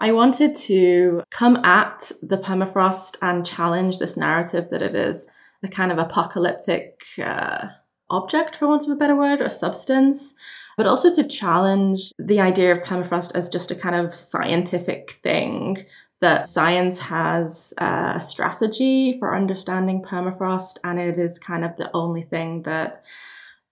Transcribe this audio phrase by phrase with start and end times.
[0.00, 5.28] I wanted to come at the permafrost and challenge this narrative that it is
[5.62, 7.66] a kind of apocalyptic uh,
[8.08, 10.34] object, for want of a better word, or substance,
[10.78, 15.84] but also to challenge the idea of permafrost as just a kind of scientific thing.
[16.20, 22.22] That science has a strategy for understanding permafrost, and it is kind of the only
[22.22, 23.04] thing that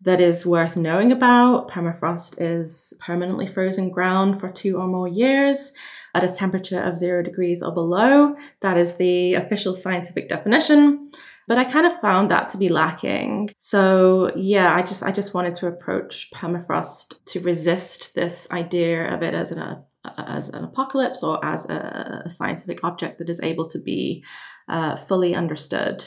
[0.02, 1.68] that is worth knowing about.
[1.68, 5.72] Permafrost is permanently frozen ground for two or more years
[6.18, 8.34] at a temperature of zero degrees or below.
[8.62, 11.10] That is the official scientific definition.
[11.46, 13.50] But I kind of found that to be lacking.
[13.58, 19.22] So yeah, I just I just wanted to approach permafrost to resist this idea of
[19.22, 23.68] it as an as an apocalypse or as a, a scientific object that is able
[23.68, 24.24] to be
[24.68, 26.04] uh, fully understood.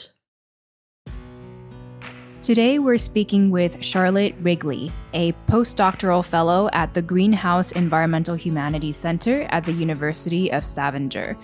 [2.42, 9.42] Today, we're speaking with Charlotte Wrigley, a postdoctoral fellow at the Greenhouse Environmental Humanities Center
[9.50, 11.36] at the University of Stavanger.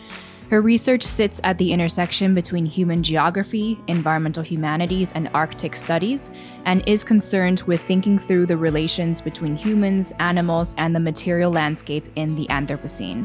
[0.51, 6.33] Her research sits at the intersection between human geography, environmental humanities, and Arctic studies,
[6.65, 12.07] and is concerned with thinking through the relations between humans, animals, and the material landscape
[12.17, 13.25] in the Anthropocene.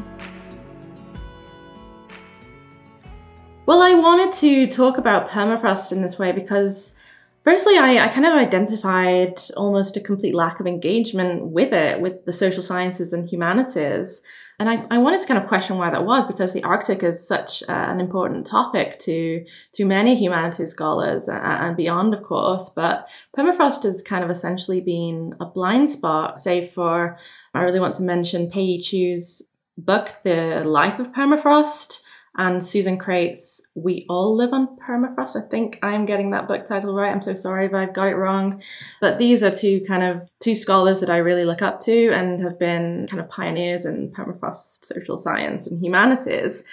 [3.66, 6.94] Well, I wanted to talk about permafrost in this way because
[7.44, 12.24] Firstly, I, I kind of identified almost a complete lack of engagement with it, with
[12.24, 14.22] the social sciences and humanities.
[14.58, 17.26] And I, I wanted to kind of question why that was because the Arctic is
[17.26, 19.44] such uh, an important topic to,
[19.74, 22.70] to many humanities scholars and, and beyond, of course.
[22.70, 27.18] But permafrost has kind of essentially been a blind spot, save for,
[27.52, 29.42] I really want to mention Pei Chu's
[29.76, 32.00] book, The Life of Permafrost
[32.36, 35.36] and Susan Crate's We All Live on Permafrost.
[35.36, 37.12] I think I'm getting that book title right.
[37.12, 38.60] I'm so sorry if I've got it wrong.
[39.00, 42.42] But these are two kind of two scholars that I really look up to and
[42.42, 46.64] have been kind of pioneers in permafrost social science and humanities.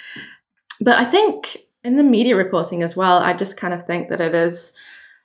[0.79, 4.21] But I think in the media reporting as well, I just kind of think that
[4.21, 4.73] it is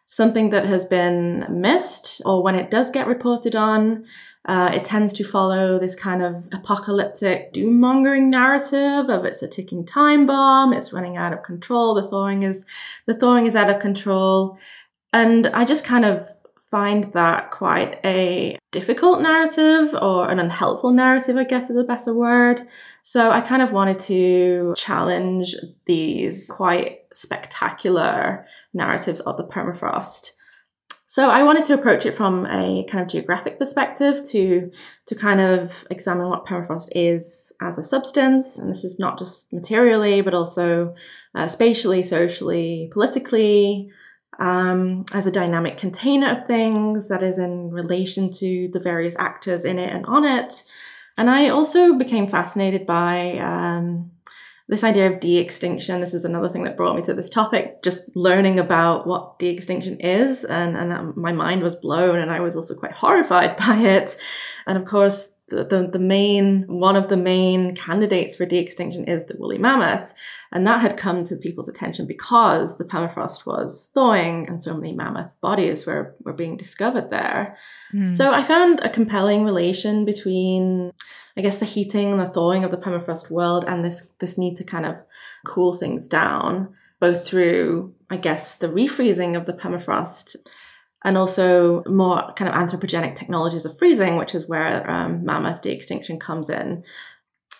[0.09, 4.05] something that has been missed or when it does get reported on,
[4.47, 9.49] uh, it tends to follow this kind of apocalyptic doom mongering narrative of it's a
[9.49, 12.65] ticking time bomb, it's running out of control, the thawing is
[13.07, 14.59] the thawing is out of control.
[15.13, 16.33] And I just kind of
[16.71, 22.13] find that quite a difficult narrative or an unhelpful narrative, I guess is a better
[22.15, 22.67] word.
[23.03, 25.55] So I kind of wanted to challenge
[25.87, 30.33] these quite spectacular narratives of the permafrost
[31.07, 34.73] so I wanted to approach it from a kind of geographic perspective to
[35.07, 39.53] to kind of examine what permafrost is as a substance, and this is not just
[39.53, 40.95] materially, but also
[41.35, 43.89] uh, spatially, socially, politically,
[44.41, 49.65] um, as a dynamic container of things that is in relation to the various actors
[49.65, 50.65] in it and on it.
[51.17, 54.11] And I also became fascinated by um,
[54.69, 58.05] this idea of de-extinction this is another thing that brought me to this topic just
[58.17, 60.45] learning about what de-extinction is.
[60.45, 64.17] And, and um, my mind was blown and i was also quite horrified by it.
[64.67, 69.27] And of course the, the, the main one of the main candidates for de-extinction is
[69.27, 70.13] the woolly mammoth
[70.53, 74.93] and that had come to people's attention because the permafrost was thawing and so many
[74.93, 77.57] mammoth bodies were, were being discovered there
[77.95, 78.15] mm.
[78.15, 80.93] so i found a compelling relation between
[81.37, 84.57] I guess the heating and the thawing of the permafrost world and this this need
[84.57, 84.97] to kind of
[85.45, 90.37] cool things down, both through, I guess, the refreezing of the permafrost
[91.05, 95.73] and also more kind of anthropogenic technologies of freezing, which is where um, mammoth de
[95.73, 96.83] extinction comes in.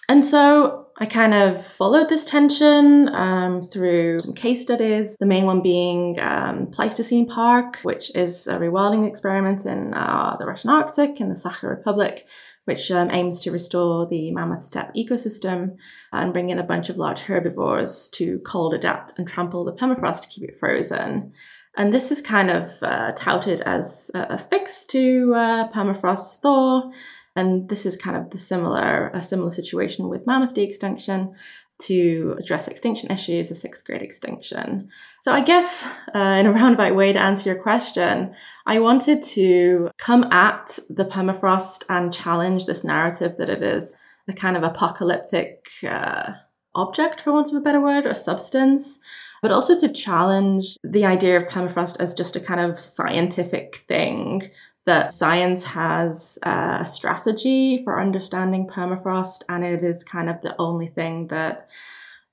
[0.09, 5.45] And so I kind of followed this tension um, through some case studies, the main
[5.45, 11.21] one being um, Pleistocene Park, which is a rewilding experiment in uh, the Russian Arctic
[11.21, 12.27] in the Sakha Republic,
[12.65, 15.77] which um, aims to restore the mammoth steppe ecosystem
[16.13, 20.23] and bring in a bunch of large herbivores to cold adapt and trample the permafrost
[20.23, 21.33] to keep it frozen.
[21.77, 26.91] And this is kind of uh, touted as a, a fix to uh, permafrost thaw
[27.37, 31.35] and this is kind of the similar a similar situation with mammoth de-extinction
[31.79, 34.89] to address extinction issues, a sixth grade extinction.
[35.21, 38.35] So I guess uh, in a roundabout way to answer your question,
[38.65, 43.95] I wanted to come at the permafrost and challenge this narrative that it is
[44.27, 46.33] a kind of apocalyptic uh,
[46.75, 48.99] object, for want of a better word, or substance
[49.43, 54.51] but also to challenge the idea of permafrost as just a kind of scientific thing
[54.87, 60.87] that science has a strategy for understanding permafrost and it is kind of the only
[60.87, 61.69] thing that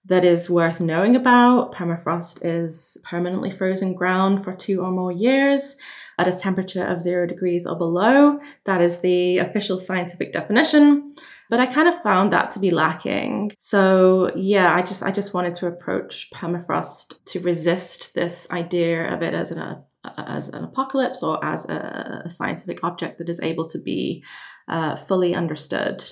[0.05, 1.71] that is worth knowing about.
[1.71, 5.77] Permafrost is permanently frozen ground for two or more years
[6.17, 8.39] at a temperature of zero degrees or below.
[8.65, 11.15] That is the official scientific definition.
[11.53, 13.51] But I kind of found that to be lacking.
[13.59, 19.21] So yeah, I just I just wanted to approach permafrost to resist this idea of
[19.21, 19.83] it as an
[20.17, 24.23] as an apocalypse or as a, a scientific object that is able to be
[24.67, 26.03] uh, fully understood.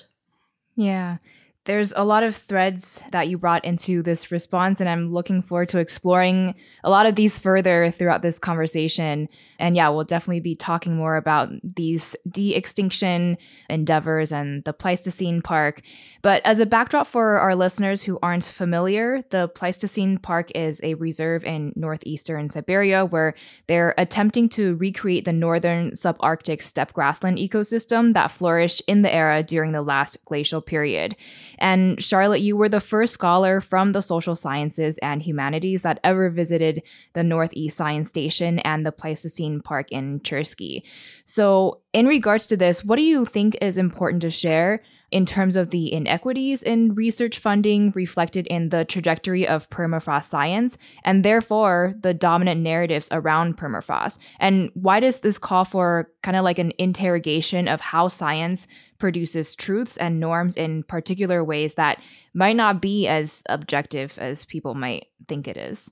[0.76, 1.16] Yeah.
[1.64, 5.68] There's a lot of threads that you brought into this response, and I'm looking forward
[5.68, 9.28] to exploring a lot of these further throughout this conversation.
[9.60, 13.38] And yeah, we'll definitely be talking more about these de extinction
[13.70, 15.82] endeavors and the Pleistocene Park.
[16.20, 20.94] But as a backdrop for our listeners who aren't familiar, the Pleistocene Park is a
[20.94, 23.34] reserve in northeastern Siberia where
[23.68, 29.44] they're attempting to recreate the northern subarctic steppe grassland ecosystem that flourished in the era
[29.44, 31.14] during the last glacial period.
[31.62, 36.28] And Charlotte, you were the first scholar from the social sciences and humanities that ever
[36.28, 36.82] visited
[37.12, 40.82] the Northeast Science Station and the Pleistocene Park in Chersky.
[41.24, 44.82] So, in regards to this, what do you think is important to share
[45.12, 50.78] in terms of the inequities in research funding reflected in the trajectory of permafrost science
[51.04, 54.18] and therefore the dominant narratives around permafrost?
[54.40, 58.66] And why does this call for kind of like an interrogation of how science
[58.98, 62.00] produces truths and norms in particular ways that
[62.34, 65.90] might not be as objective as people might think it is?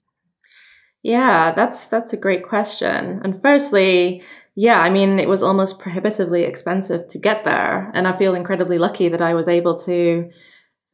[1.02, 3.20] Yeah, that's that's a great question.
[3.25, 4.22] And firstly,
[4.56, 8.79] yeah, I mean, it was almost prohibitively expensive to get there, and I feel incredibly
[8.79, 10.31] lucky that I was able to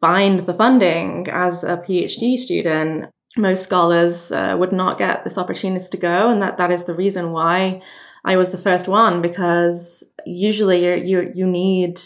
[0.01, 3.07] find the funding as a PhD student.
[3.37, 6.95] Most scholars uh, would not get this opportunity to go, and that that is the
[6.95, 7.83] reason why
[8.25, 12.01] I was the first one because usually you you need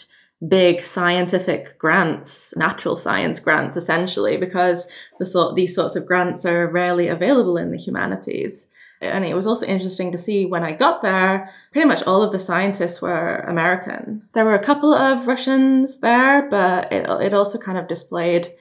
[0.47, 4.87] big scientific grants, natural science grants, essentially, because
[5.19, 8.67] the sort these sorts of grants are rarely available in the humanities.
[9.01, 12.31] And it was also interesting to see when I got there, pretty much all of
[12.31, 14.27] the scientists were American.
[14.33, 18.53] There were a couple of Russians there, but it, it also kind of displayed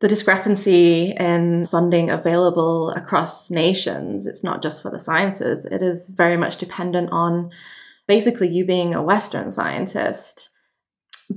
[0.00, 4.26] the discrepancy in funding available across nations.
[4.26, 7.50] It's not just for the sciences, it is very much dependent on
[8.08, 10.50] basically you being a Western scientist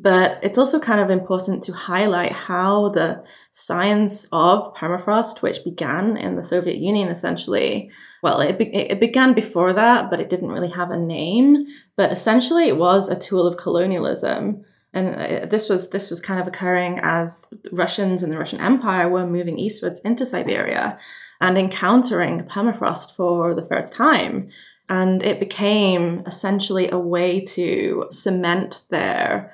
[0.01, 6.17] but it's also kind of important to highlight how the science of permafrost, which began
[6.17, 7.91] in the Soviet Union essentially,
[8.23, 11.67] well, it, be- it began before that, but it didn't really have a name.
[11.97, 14.63] But essentially, it was a tool of colonialism.
[14.93, 19.09] And uh, this was this was kind of occurring as Russians and the Russian Empire
[19.09, 20.97] were moving eastwards into Siberia
[21.41, 24.49] and encountering permafrost for the first time.
[24.87, 29.51] And it became essentially a way to cement their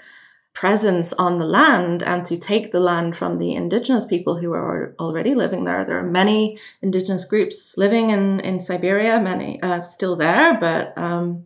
[0.54, 4.96] presence on the land and to take the land from the indigenous people who are
[5.00, 5.86] already living there.
[5.86, 11.46] There are many indigenous groups living in, in Siberia, many uh, still there, but um,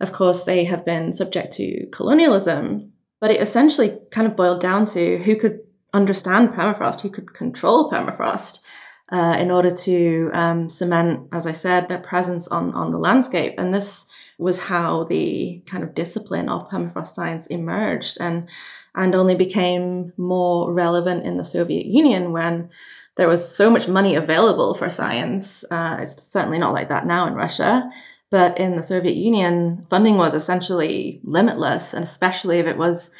[0.00, 2.92] of course they have been subject to colonialism.
[3.20, 5.60] But it essentially kind of boiled down to who could
[5.94, 8.60] understand permafrost, who could control permafrost.
[9.08, 13.54] Uh, in order to um, cement, as I said, their presence on, on the landscape.
[13.56, 14.04] And this
[14.38, 18.48] was how the kind of discipline of permafrost science emerged and
[18.94, 22.70] and only became more relevant in the Soviet Union when
[23.16, 25.64] there was so much money available for science.
[25.70, 27.90] Uh, it's certainly not like that now in Russia.
[28.30, 33.10] But in the Soviet Union, funding was essentially limitless, and especially if it was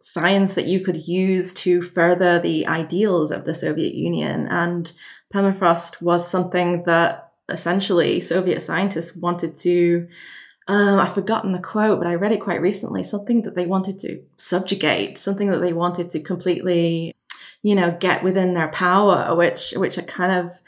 [0.00, 4.46] science that you could use to further the ideals of the Soviet Union.
[4.48, 4.92] And
[5.34, 10.08] permafrost was something that essentially Soviet scientists wanted to.
[10.68, 13.02] Um, I've forgotten the quote, but I read it quite recently.
[13.02, 17.14] Something that they wanted to subjugate, something that they wanted to completely,
[17.62, 20.60] you know, get within their power, which which it kind of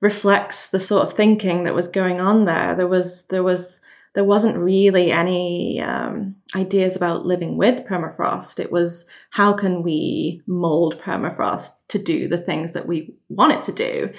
[0.00, 2.74] reflects the sort of thinking that was going on there.
[2.74, 3.80] There was there was
[4.16, 8.58] there wasn't really any um, ideas about living with permafrost.
[8.58, 13.64] It was how can we mold permafrost to do the things that we want it
[13.64, 14.12] to do,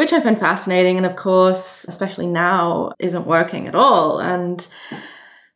[0.00, 0.96] which I find fascinating.
[0.96, 4.18] And of course, especially now, isn't working at all.
[4.18, 4.66] And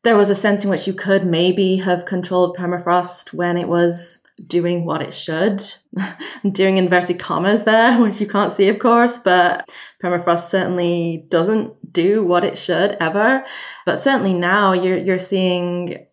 [0.02, 4.22] there was a sense in which you could maybe have controlled permafrost when it was
[4.46, 5.62] doing what it should.
[5.96, 11.90] I'm doing inverted commas there, which you can't see, of course, but permafrost certainly doesn't
[11.90, 13.46] do what it should ever.
[13.86, 16.04] But certainly now you're you're seeing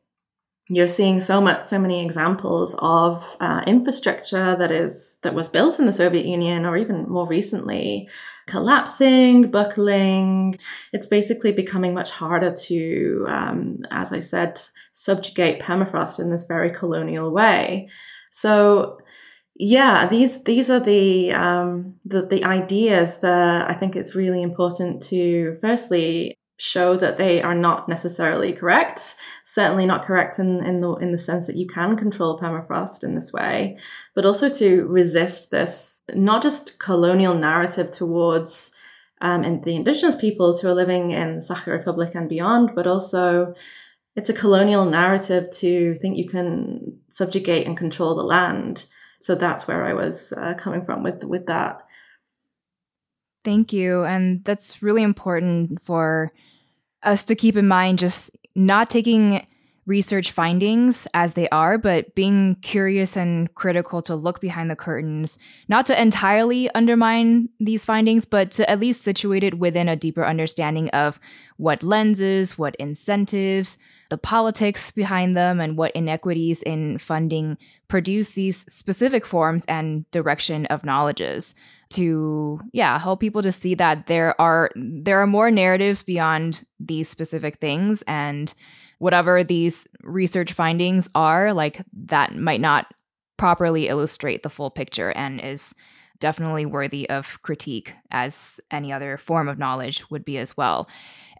[0.72, 5.80] you're seeing so much so many examples of uh, infrastructure that is that was built
[5.80, 8.08] in the Soviet Union or even more recently
[8.48, 10.56] collapsing, buckling.
[10.94, 14.62] It's basically becoming much harder to, um, as I said,
[14.94, 17.90] subjugate permafrost in this very colonial way.
[18.30, 19.00] So
[19.56, 25.02] yeah, these these are the um, the the ideas that I think it's really important
[25.04, 29.16] to firstly show that they are not necessarily correct.
[29.46, 33.16] Certainly not correct in, in the in the sense that you can control permafrost in
[33.16, 33.80] this way,
[34.14, 38.72] but also to resist this not just colonial narrative towards
[39.22, 42.86] um, and the indigenous peoples who are living in the Sakha Republic and beyond, but
[42.86, 43.56] also
[44.16, 48.86] it's a colonial narrative to think you can subjugate and control the land.
[49.20, 51.82] So that's where I was uh, coming from with with that.
[53.44, 56.32] Thank you, and that's really important for
[57.04, 58.00] us to keep in mind.
[58.00, 59.46] Just not taking
[59.88, 65.40] research findings as they are, but being curious and critical to look behind the curtains,
[65.68, 70.26] not to entirely undermine these findings, but to at least situate it within a deeper
[70.26, 71.20] understanding of
[71.58, 73.78] what lenses, what incentives,
[74.10, 80.66] the politics behind them and what inequities in funding produce these specific forms and direction
[80.68, 81.56] of knowledges
[81.92, 87.08] to yeah help people to see that there are there are more narratives beyond these
[87.08, 88.54] specific things and
[89.00, 92.88] whatever these research findings are like that might not
[93.38, 95.74] properly illustrate the full picture and is
[96.22, 100.88] definitely worthy of critique as any other form of knowledge would be as well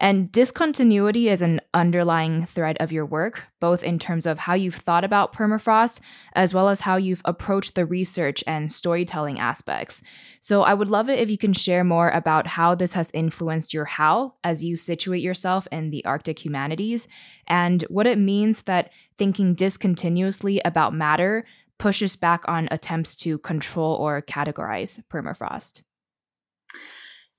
[0.02, 4.74] and discontinuity is an underlying thread of your work, both in terms of how you've
[4.74, 6.00] thought about permafrost,
[6.34, 10.02] as well as how you've approached the research and storytelling aspects.
[10.40, 13.72] So I would love it if you can share more about how this has influenced
[13.72, 17.06] your how as you situate yourself in the Arctic humanities,
[17.46, 21.44] and what it means that thinking discontinuously about matter
[21.82, 25.82] pushes back on attempts to control or categorize permafrost.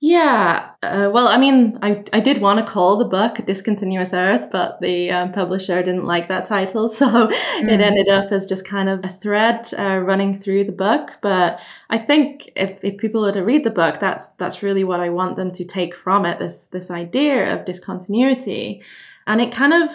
[0.00, 4.50] Yeah, uh, well, I mean, I, I did want to call the book Discontinuous Earth,
[4.52, 6.90] but the um, publisher didn't like that title.
[6.94, 7.72] So mm.
[7.72, 11.12] it ended up as just kind of a thread uh, running through the book.
[11.22, 11.58] But
[11.88, 15.08] I think if, if people are to read the book, that's that's really what I
[15.08, 18.82] want them to take from it this this idea of discontinuity.
[19.26, 19.90] And it kind of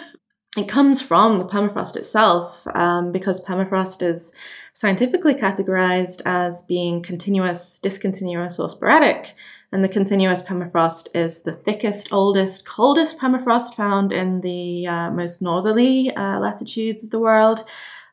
[0.56, 4.32] it comes from the permafrost itself um, because permafrost is
[4.72, 9.34] scientifically categorized as being continuous, discontinuous, or sporadic.
[9.70, 15.40] And the continuous permafrost is the thickest, oldest, coldest permafrost found in the uh, most
[15.40, 17.60] northerly uh, latitudes of the world.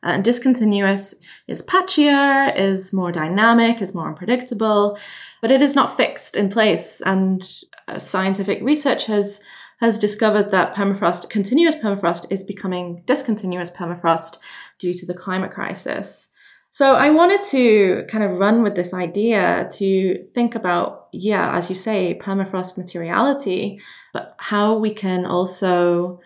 [0.04, 1.16] Uh, and discontinuous
[1.48, 4.96] is patchier, is more dynamic, is more unpredictable,
[5.42, 7.00] but it is not fixed in place.
[7.04, 7.42] And
[7.88, 9.40] uh, scientific research has
[9.80, 14.38] has discovered that permafrost, continuous permafrost, is becoming discontinuous permafrost
[14.78, 16.30] due to the climate crisis.
[16.70, 21.70] So I wanted to kind of run with this idea to think about, yeah, as
[21.70, 23.80] you say, permafrost materiality,
[24.12, 26.20] but how we can also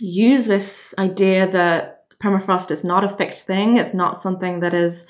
[0.00, 3.76] use this idea that permafrost is not a fixed thing.
[3.76, 5.06] It's not something that is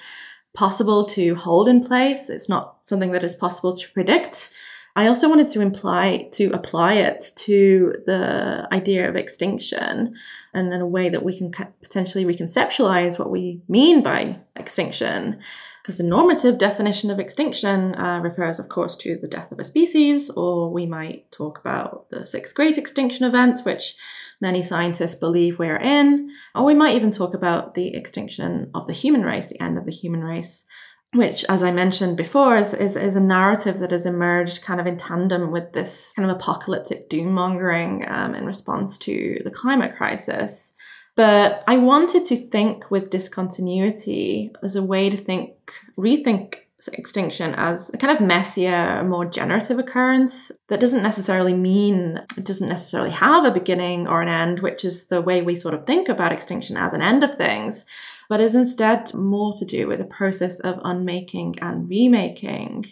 [0.55, 2.28] possible to hold in place.
[2.28, 4.50] It's not something that is possible to predict.
[4.97, 10.15] I also wanted to imply to apply it to the idea of extinction
[10.55, 11.50] and in a way that we can
[11.83, 15.38] potentially reconceptualize what we mean by extinction.
[15.83, 19.65] Because the normative definition of extinction uh, refers, of course, to the death of a
[19.65, 23.97] species, or we might talk about the sixth great extinction event, which
[24.41, 28.95] many scientists believe we're in, or we might even talk about the extinction of the
[28.95, 30.67] human race, the end of the human race
[31.16, 34.87] which, as I mentioned before, is, is, is, a narrative that has emerged kind of
[34.87, 39.96] in tandem with this kind of apocalyptic doom mongering um, in response to the climate
[39.96, 40.75] crisis.
[41.16, 46.56] But I wanted to think with discontinuity as a way to think, rethink
[46.92, 52.68] extinction as a kind of messier, more generative occurrence that doesn't necessarily mean it doesn't
[52.68, 56.08] necessarily have a beginning or an end, which is the way we sort of think
[56.08, 57.87] about extinction as an end of things,
[58.28, 62.87] but is instead more to do with a process of unmaking and remaking.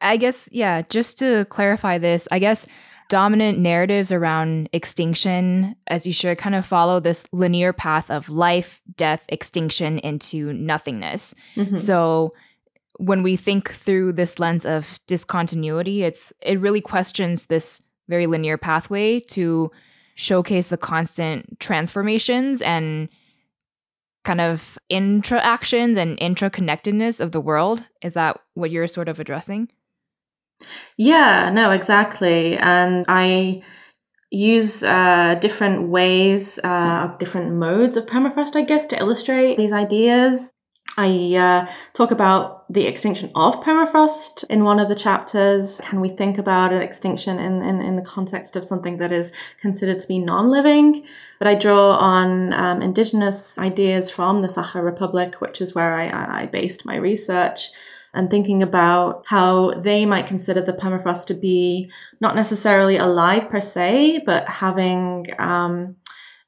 [0.00, 2.66] I guess, yeah, just to clarify this, I guess
[3.08, 8.80] dominant narratives around extinction, as you should kind of follow this linear path of life,
[8.96, 11.34] death, extinction into nothingness.
[11.56, 11.76] Mm-hmm.
[11.76, 12.32] So
[12.98, 18.56] when we think through this lens of discontinuity, it's it really questions this very linear
[18.56, 19.70] pathway to
[20.14, 23.08] showcase the constant transformations and
[24.24, 27.88] kind of interactions and intraconnectedness of the world.
[28.02, 29.68] Is that what you're sort of addressing?
[30.96, 32.56] Yeah, no, exactly.
[32.56, 33.62] And I
[34.30, 40.52] use uh, different ways, uh, different modes of permafrost, I guess, to illustrate these ideas.
[40.96, 45.80] I uh, talk about the extinction of permafrost in one of the chapters.
[45.82, 49.32] Can we think about an extinction in, in, in the context of something that is
[49.60, 51.04] considered to be non living?
[51.38, 56.42] But I draw on um, indigenous ideas from the Sakha Republic, which is where I,
[56.42, 57.70] I based my research
[58.14, 63.60] and thinking about how they might consider the permafrost to be not necessarily alive per
[63.60, 65.96] se, but having um,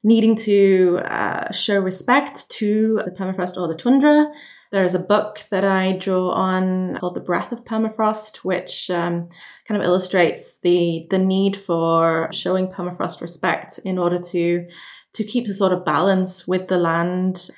[0.03, 4.31] needing to uh, show respect to the permafrost or the tundra.
[4.71, 9.29] There's a book that I draw on called The Breath of Permafrost, which um,
[9.65, 14.67] kind of illustrates the the need for showing permafrost respect in order to
[15.13, 17.49] to keep the sort of balance with the land,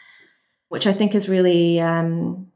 [0.69, 2.47] which I think is really um,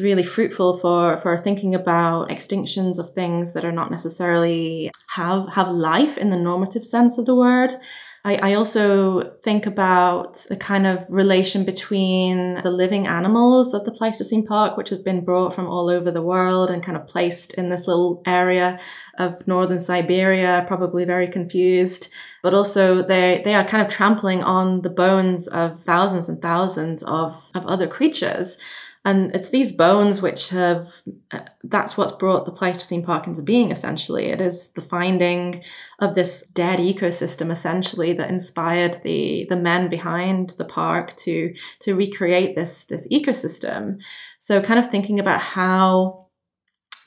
[0.00, 5.68] really fruitful for for thinking about extinctions of things that are not necessarily have have
[5.68, 7.76] life in the normative sense of the word.
[8.22, 13.92] I, I also think about the kind of relation between the living animals of the
[13.92, 17.54] Pleistocene Park, which has been brought from all over the world and kind of placed
[17.54, 18.78] in this little area
[19.18, 22.10] of northern Siberia, probably very confused.
[22.42, 27.02] But also they, they are kind of trampling on the bones of thousands and thousands
[27.02, 28.58] of, of other creatures.
[29.02, 30.88] And it's these bones which have,
[31.30, 34.26] uh, that's what's brought the Pleistocene Park into being, essentially.
[34.26, 35.64] It is the finding
[36.00, 41.94] of this dead ecosystem, essentially, that inspired the, the men behind the park to, to
[41.94, 44.02] recreate this, this ecosystem.
[44.38, 46.26] So kind of thinking about how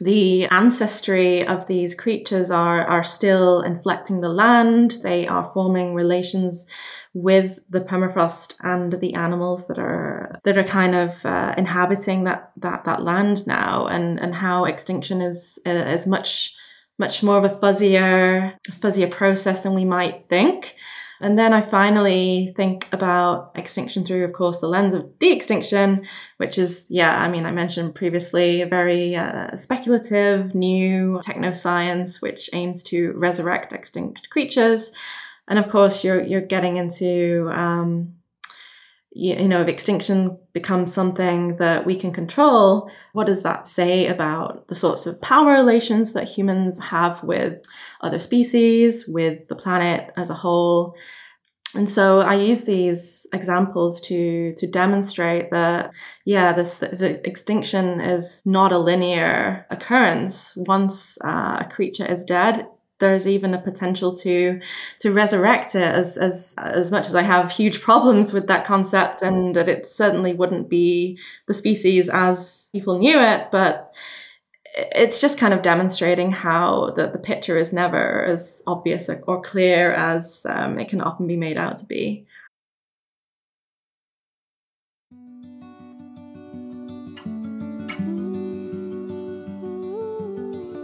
[0.01, 4.97] the ancestry of these creatures are, are still inflecting the land.
[5.03, 6.65] They are forming relations
[7.13, 12.51] with the permafrost and the animals that are that are kind of uh, inhabiting that
[12.57, 16.55] that that land now, and and how extinction is uh, is much
[16.97, 20.75] much more of a fuzzier fuzzier process than we might think.
[21.21, 26.57] And then I finally think about extinction through, of course, the lens of de-extinction, which
[26.57, 32.49] is, yeah, I mean, I mentioned previously, a very uh, speculative new techno science which
[32.51, 34.91] aims to resurrect extinct creatures
[35.47, 38.13] and of course you're you're getting into um,
[39.11, 44.07] you, you know if extinction becomes something that we can control what does that say
[44.07, 47.61] about the sorts of power relations that humans have with
[48.01, 50.95] other species with the planet as a whole
[51.75, 55.91] and so I use these examples to to demonstrate that
[56.25, 60.53] yeah, this extinction is not a linear occurrence.
[60.55, 62.67] Once uh, a creature is dead,
[63.03, 64.61] there's even a potential to
[64.99, 69.21] to resurrect it as as as much as I have huge problems with that concept
[69.21, 73.93] and that it certainly wouldn't be the species as people knew it but
[74.75, 79.41] it's just kind of demonstrating how the, the picture is never as obvious or, or
[79.41, 82.25] clear as um, it can often be made out to be.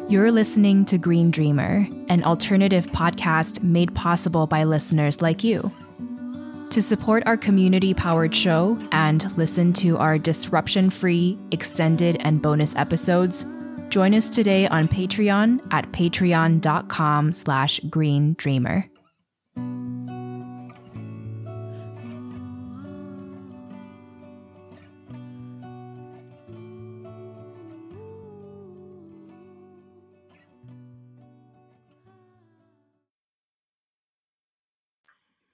[0.10, 5.72] You're listening to Green Dreamer, an alternative podcast made possible by listeners like you.
[6.72, 12.76] To support our community powered show and listen to our disruption free, extended, and bonus
[12.76, 13.46] episodes,
[13.90, 18.34] join us today on Patreon at patreon.com slash green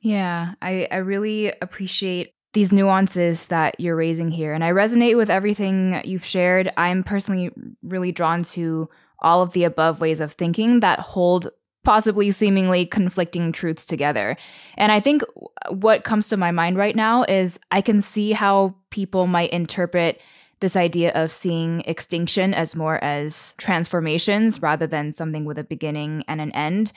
[0.05, 4.53] Yeah, I, I really appreciate these nuances that you're raising here.
[4.53, 6.71] And I resonate with everything you've shared.
[6.77, 7.49] I'm personally
[7.81, 8.87] really drawn to
[9.21, 11.49] all of the above ways of thinking that hold
[11.83, 14.37] possibly seemingly conflicting truths together.
[14.77, 15.23] And I think
[15.69, 20.21] what comes to my mind right now is I can see how people might interpret
[20.59, 26.23] this idea of seeing extinction as more as transformations rather than something with a beginning
[26.27, 26.91] and an end,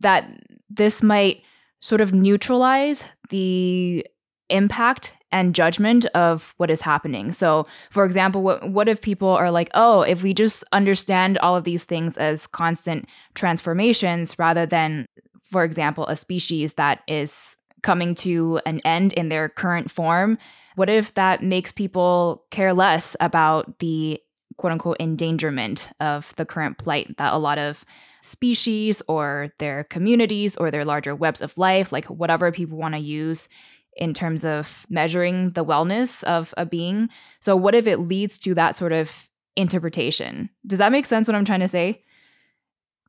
[0.00, 0.30] that
[0.70, 1.42] this might
[1.84, 4.06] sort of neutralize the
[4.48, 7.30] impact and judgment of what is happening.
[7.30, 11.54] So, for example, what, what if people are like, oh, if we just understand all
[11.54, 15.04] of these things as constant transformations rather than,
[15.42, 20.38] for example, a species that is coming to an end in their current form,
[20.76, 24.22] what if that makes people care less about the
[24.56, 27.84] quote unquote endangerment of the current plight that a lot of
[28.22, 33.00] species or their communities or their larger webs of life, like whatever people want to
[33.00, 33.48] use
[33.96, 37.08] in terms of measuring the wellness of a being.
[37.40, 40.50] So, what if it leads to that sort of interpretation?
[40.66, 42.02] Does that make sense what I'm trying to say?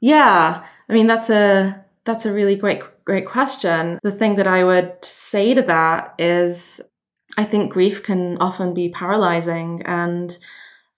[0.02, 0.64] Yeah.
[0.90, 4.00] I mean, that's a that's a really great great question.
[4.04, 6.82] The thing that I would say to that is
[7.38, 9.82] I think grief can often be paralyzing.
[9.86, 10.38] And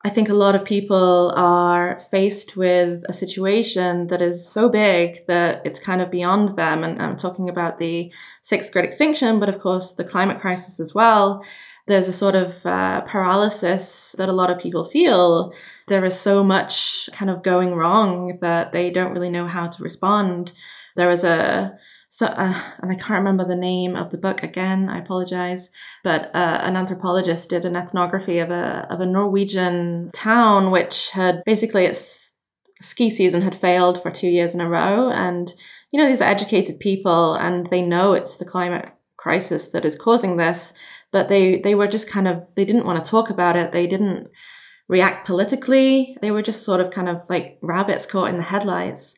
[0.07, 5.17] I think a lot of people are faced with a situation that is so big
[5.27, 6.85] that it's kind of beyond them.
[6.85, 8.09] And I'm talking about the
[8.41, 11.43] sixth great extinction, but of course the climate crisis as well.
[11.87, 15.51] There's a sort of uh, paralysis that a lot of people feel.
[15.89, 19.83] There is so much kind of going wrong that they don't really know how to
[19.83, 20.53] respond.
[20.95, 21.77] There was a
[22.09, 24.89] so uh, and I can't remember the name of the book again.
[24.89, 25.69] I apologize,
[26.03, 31.43] but uh, an anthropologist did an ethnography of a of a Norwegian town which had
[31.45, 32.31] basically its
[32.81, 35.53] ski season had failed for two years in a row, and
[35.91, 39.97] you know these are educated people and they know it's the climate crisis that is
[39.97, 40.73] causing this,
[41.11, 43.73] but they they were just kind of they didn't want to talk about it.
[43.73, 44.29] They didn't
[44.87, 46.17] react politically.
[46.21, 49.16] They were just sort of kind of like rabbits caught in the headlights.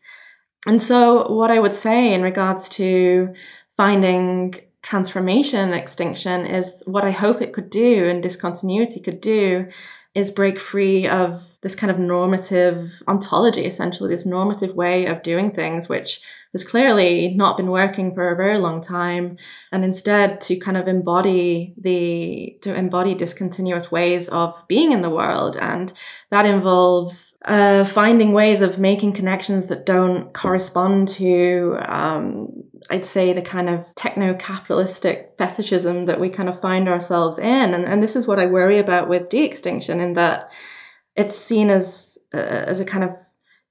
[0.67, 3.33] And so, what I would say in regards to
[3.77, 9.67] finding transformation and extinction is what I hope it could do and discontinuity could do
[10.15, 15.51] is break free of this kind of normative ontology, essentially, this normative way of doing
[15.51, 16.21] things, which
[16.53, 19.37] has clearly not been working for a very long time
[19.71, 25.09] and instead to kind of embody the to embody discontinuous ways of being in the
[25.09, 25.55] world.
[25.57, 25.93] And
[26.31, 32.47] that involves uh, finding ways of making connections that don't correspond to um,
[32.89, 37.73] i'd say the kind of techno-capitalistic fetishism that we kind of find ourselves in.
[37.73, 40.51] And, and this is what i worry about with de-extinction in that
[41.15, 43.11] it's seen as uh, as a kind of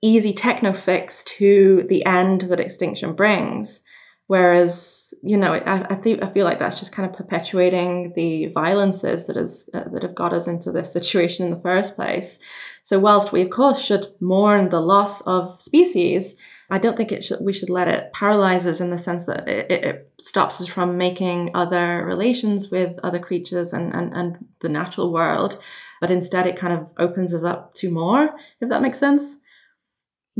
[0.03, 3.83] easy techno fix to the end that extinction brings.
[4.29, 8.47] Whereas, you know, I, I think I feel like that's just kind of perpetuating the
[8.49, 12.39] violences that has uh, that have got us into this situation in the first place.
[12.83, 16.37] So, whilst we of course should mourn the loss of species,
[16.69, 17.41] I don't think it should.
[17.41, 20.99] We should let it paralyze us in the sense that it, it stops us from
[20.99, 25.59] making other relations with other creatures and, and and the natural world.
[26.03, 28.37] But instead, it kind of opens us up to more.
[28.61, 29.39] If that makes sense.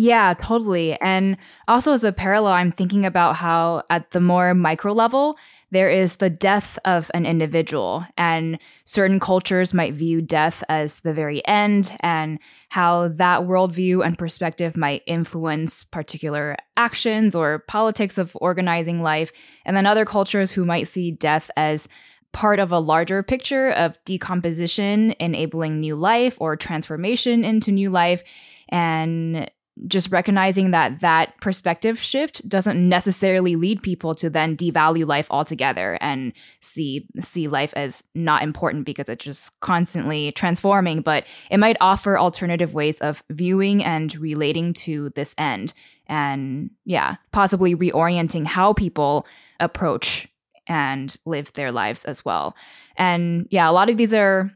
[0.01, 0.95] Yeah, totally.
[1.01, 5.37] And also, as a parallel, I'm thinking about how at the more micro level,
[5.73, 11.13] there is the death of an individual, and certain cultures might view death as the
[11.13, 18.37] very end, and how that worldview and perspective might influence particular actions or politics of
[18.41, 19.33] organizing life.
[19.65, 21.89] And then other cultures who might see death as
[22.33, 28.23] part of a larger picture of decomposition, enabling new life or transformation into new life.
[28.69, 29.51] And
[29.87, 35.99] just recognizing that that perspective shift doesn't necessarily lead people to then devalue life altogether
[36.01, 41.77] and see see life as not important because it's just constantly transforming but it might
[41.81, 45.73] offer alternative ways of viewing and relating to this end
[46.07, 49.27] and yeah possibly reorienting how people
[49.61, 50.27] approach
[50.67, 52.55] and live their lives as well.
[52.97, 54.51] And yeah a lot of these are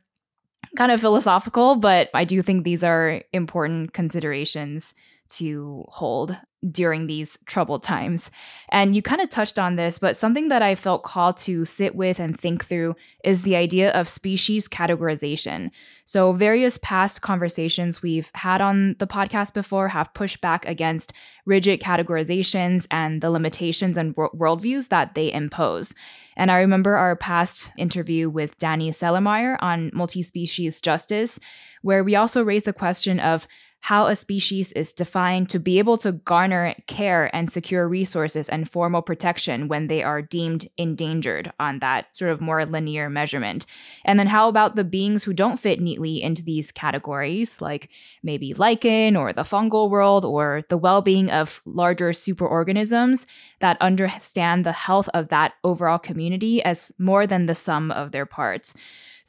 [0.77, 4.95] kind of philosophical but i do think these are important considerations
[5.37, 6.37] to hold
[6.71, 8.31] during these troubled times.
[8.69, 11.97] And you kind of touched on this, but something that I felt called to sit
[11.97, 15.71] with and think through is the idea of species categorization.
[16.05, 21.13] So, various past conversations we've had on the podcast before have pushed back against
[21.47, 25.93] rigid categorizations and the limitations and worldviews that they impose.
[26.37, 31.41] And I remember our past interview with Danny Celermajer on multi species justice,
[31.83, 33.49] where we also raised the question of
[33.83, 38.71] how a species is defined to be able to garner care and secure resources and
[38.71, 43.67] formal protection when they are deemed endangered on that sort of more linear measurement.
[44.05, 47.91] And then how about the beings who don't fit neatly into these categories, like
[48.23, 53.27] maybe lichen or the fungal world or the well being of larger superorganisms
[53.59, 58.27] that understand the health of that overall community as more than the sum of their
[58.27, 58.75] parts?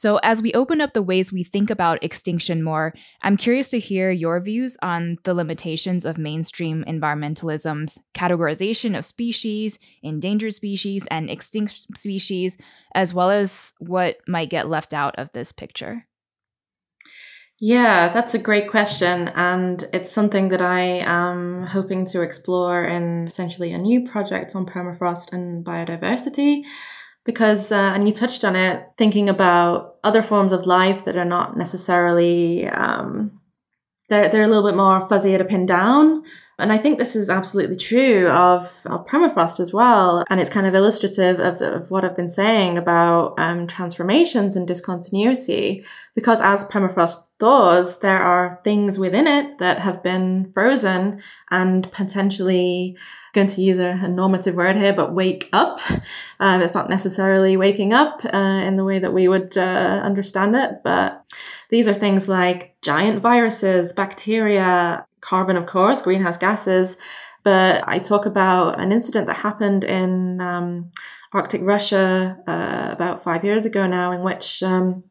[0.04, 3.80] So, as we open up the ways we think about extinction more, I'm curious to
[3.80, 11.30] hear your views on the limitations of mainstream environmentalism's categorization of species, endangered species, and
[11.30, 12.58] extinct species,
[12.94, 16.02] as well as what might get left out of this picture.
[17.62, 19.30] Yeah, that's a great question.
[19.30, 24.66] And it's something that I am hoping to explore in essentially a new project on
[24.66, 26.63] permafrost and biodiversity
[27.25, 31.25] because, uh, and you touched on it, thinking about other forms of life that are
[31.25, 33.39] not necessarily, um,
[34.09, 36.23] they're, they're a little bit more fuzzy to pin down.
[36.60, 40.24] And I think this is absolutely true of, of permafrost as well.
[40.30, 44.68] And it's kind of illustrative of, of what I've been saying about um, transformations and
[44.68, 45.84] discontinuity.
[46.16, 52.96] Because as permafrost thaws, there are things within it that have been frozen and potentially
[53.34, 55.80] going to use a, a normative word here, but wake up.
[56.39, 60.58] Um, it's not necessarily waking up uh, in the way that we would uh, understand
[60.58, 61.24] it, but
[61.70, 66.97] these are things like giant viruses, bacteria, carbon, of course, greenhouse gases.
[67.43, 70.91] But I talk about an incident that happened in um,
[71.33, 75.03] Arctic Russia uh, about five years ago now, in which um,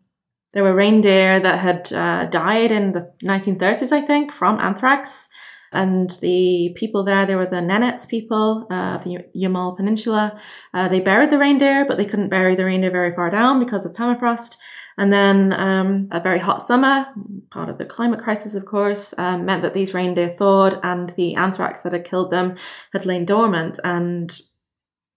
[0.53, 5.29] there were reindeer that had uh, died in the 1930s, I think, from anthrax.
[5.75, 10.39] And the people there, they were the Nenets people uh, of the Yamal Peninsula.
[10.75, 13.87] Uh, they buried the reindeer, but they couldn't bury the reindeer very far down because
[13.87, 14.59] of permafrost.
[14.99, 17.07] And then um, a very hot summer,
[17.51, 21.35] part of the climate crisis, of course, um, meant that these reindeer thawed and the
[21.35, 22.57] anthrax that had killed them
[22.93, 24.41] had lain dormant and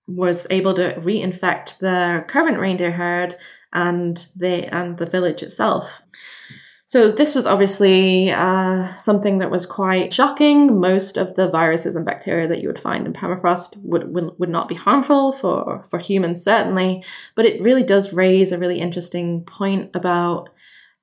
[0.08, 3.36] was able to reinfect the current reindeer herd
[3.74, 6.02] and the and the village itself.
[6.96, 10.80] So this was obviously uh, something that was quite shocking.
[10.80, 14.48] Most of the viruses and bacteria that you would find in permafrost would, would, would
[14.48, 17.04] not be harmful for, for humans, certainly.
[17.36, 20.48] But it really does raise a really interesting point about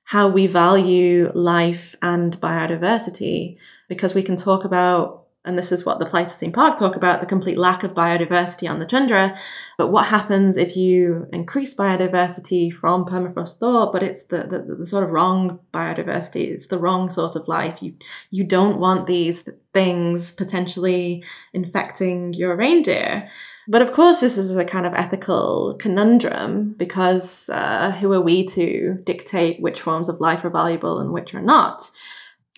[0.03, 5.99] how we value life and biodiversity, because we can talk about and this is what
[5.99, 9.37] the Pleistocene Park talk about, the complete lack of biodiversity on the tundra.
[9.77, 14.85] But what happens if you increase biodiversity from permafrost thaw, but it's the, the, the,
[14.85, 17.77] sort of wrong biodiversity, it's the wrong sort of life.
[17.81, 17.93] You,
[18.31, 23.29] you don't want these things potentially infecting your reindeer.
[23.67, 28.45] But of course, this is a kind of ethical conundrum because uh, who are we
[28.47, 31.89] to dictate which forms of life are valuable and which are not?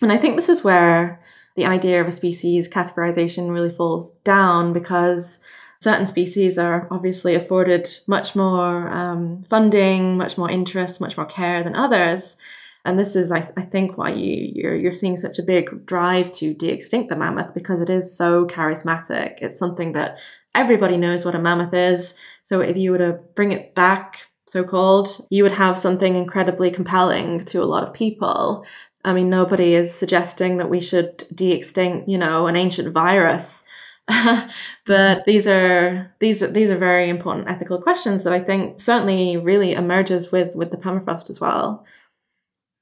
[0.02, 1.22] And I think this is where
[1.56, 5.40] the idea of a species categorization really falls down because
[5.80, 11.64] certain species are obviously afforded much more um, funding, much more interest, much more care
[11.64, 12.38] than others.
[12.84, 16.32] And this is, I, I think, why you, you're, you're seeing such a big drive
[16.34, 19.40] to de-extinct the mammoth because it is so charismatic.
[19.42, 20.20] It's something that
[20.54, 22.16] everybody knows what a mammoth is.
[22.44, 26.70] So if you were to bring it back, so called, you would have something incredibly
[26.70, 28.64] compelling to a lot of people.
[29.06, 33.64] I mean, nobody is suggesting that we should de-extinct, you know, an ancient virus.
[34.08, 34.48] but
[34.88, 35.22] mm-hmm.
[35.26, 40.32] these are these these are very important ethical questions that I think certainly really emerges
[40.32, 41.86] with with the permafrost as well.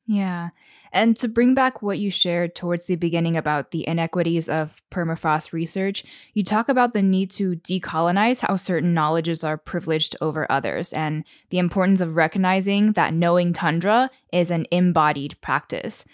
[0.05, 0.49] Yeah.
[0.93, 5.51] And to bring back what you shared towards the beginning about the inequities of permafrost
[5.51, 6.03] research,
[6.36, 11.23] you talk about the need to decolonize how certain knowledges are privileged over others and
[11.49, 16.06] the importance of recognizing that knowing tundra is an embodied practice.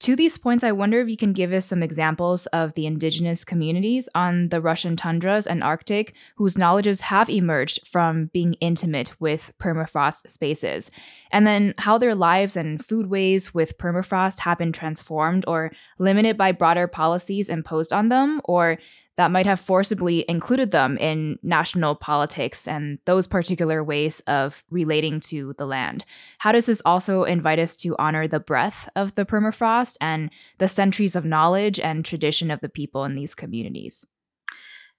[0.00, 3.44] To these points, I wonder if you can give us some examples of the indigenous
[3.44, 9.52] communities on the Russian tundras and Arctic whose knowledges have emerged from being intimate with
[9.58, 10.92] permafrost spaces,
[11.32, 16.52] and then how their lives and foodways with permafrost have been transformed or limited by
[16.52, 18.78] broader policies imposed on them, or
[19.18, 25.18] that might have forcibly included them in national politics and those particular ways of relating
[25.18, 26.04] to the land.
[26.38, 30.68] How does this also invite us to honor the breath of the permafrost and the
[30.68, 34.06] centuries of knowledge and tradition of the people in these communities?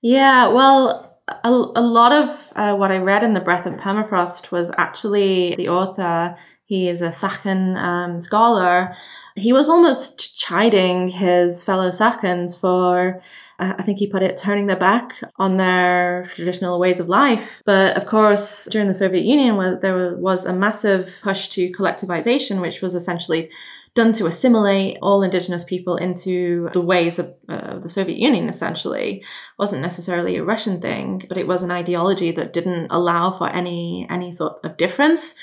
[0.01, 4.51] Yeah, well, a, a lot of uh, what I read in The Breath of Permafrost
[4.51, 8.95] was actually the author, he is a Sakhan um, scholar.
[9.35, 13.21] He was almost chiding his fellow Sakhans for
[13.59, 17.61] I think he put it, turning their back on their traditional ways of life.
[17.65, 22.81] But of course, during the Soviet Union, there was a massive push to collectivization, which
[22.81, 23.49] was essentially
[23.95, 29.23] done to assimilate all indigenous people into the ways of uh, the Soviet Union, essentially.
[29.57, 34.07] Wasn't necessarily a Russian thing, but it was an ideology that didn't allow for any,
[34.09, 35.35] any sort of difference.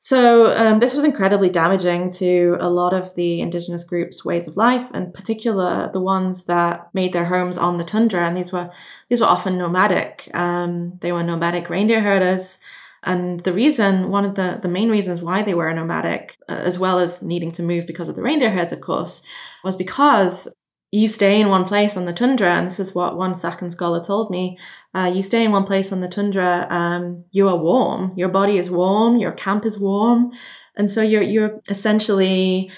[0.00, 4.56] So um, this was incredibly damaging to a lot of the indigenous groups' ways of
[4.56, 8.26] life, in particular the ones that made their homes on the tundra.
[8.26, 8.70] And these were
[9.08, 10.30] these were often nomadic.
[10.34, 12.60] Um, they were nomadic reindeer herders,
[13.02, 16.78] And the reason, one of the, the main reasons why they were nomadic, uh, as
[16.78, 19.22] well as needing to move because of the reindeer herds, of course,
[19.62, 20.48] was because
[20.90, 24.02] you stay in one place on the tundra, and this is what one Sakhan scholar
[24.02, 24.58] told me.
[24.94, 28.12] Uh, you stay in one place on the tundra, um, you are warm.
[28.16, 30.32] Your body is warm, your camp is warm,
[30.76, 32.70] and so you're you're essentially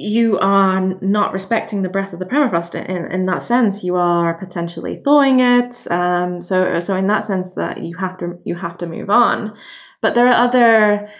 [0.00, 4.32] you are not respecting the breath of the permafrost in, in that sense you are
[4.34, 8.78] potentially thawing it um, so so in that sense that you have to you have
[8.78, 9.54] to move on
[10.00, 11.10] but there are other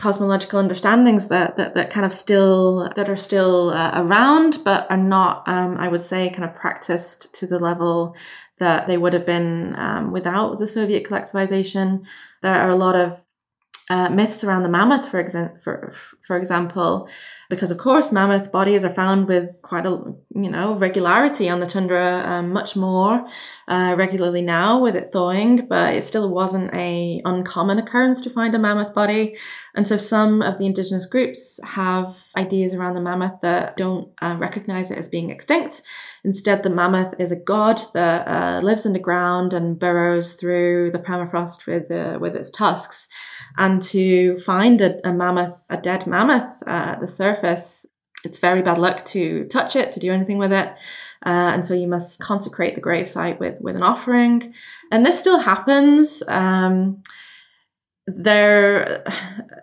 [0.00, 4.96] cosmological understandings that, that, that kind of still that are still uh, around but are
[4.96, 8.16] not um, i would say kind of practiced to the level
[8.60, 12.04] that they would have been um, without the soviet collectivization.
[12.42, 13.18] There are a lot of
[13.88, 15.92] uh, myths around the mammoth for, exa- for,
[16.24, 17.08] for example
[17.50, 19.90] because of course mammoth bodies are found with quite a
[20.34, 23.26] you know regularity on the tundra um, much more
[23.68, 28.54] uh, regularly now with it thawing but it still wasn't a uncommon occurrence to find
[28.54, 29.36] a mammoth body.
[29.74, 34.36] And so some of the indigenous groups have ideas around the mammoth that don't uh,
[34.38, 35.82] recognize it as being extinct.
[36.24, 41.66] Instead the mammoth is a god that uh, lives underground and burrows through the permafrost
[41.66, 43.08] with uh, with its tusks
[43.56, 47.86] and to find a, a mammoth, a dead mammoth uh, at the surface,
[48.24, 50.68] it's very bad luck to touch it, to do anything with it.
[51.24, 54.54] Uh, and so you must consecrate the gravesite with, with an offering.
[54.90, 56.22] And this still happens.
[56.28, 57.02] Um,
[58.16, 59.02] there,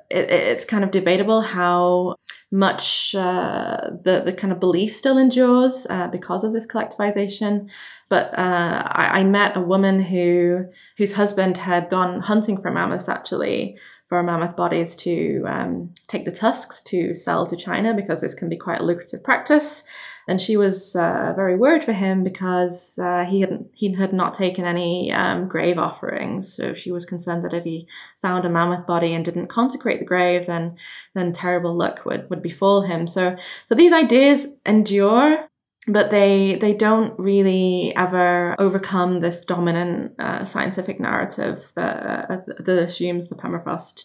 [0.10, 2.16] it, it's kind of debatable how
[2.52, 7.70] much uh, the the kind of belief still endures uh, because of this collectivization.
[8.10, 10.66] But uh, I, I, met a woman who
[10.98, 16.32] whose husband had gone hunting for mammoths actually for mammoth bodies to um, take the
[16.32, 19.84] tusks to sell to China because this can be quite a lucrative practice.
[20.28, 24.34] And she was uh, very worried for him because uh, he had he had not
[24.34, 26.54] taken any um, grave offerings.
[26.54, 27.88] So she was concerned that if he
[28.22, 30.76] found a mammoth body and didn't consecrate the grave, then
[31.16, 33.08] then terrible luck would would befall him.
[33.08, 33.38] So
[33.68, 35.48] so these ideas endure
[35.88, 42.84] but they they don't really ever overcome this dominant uh, scientific narrative that uh, that
[42.84, 44.04] assumes the permafrost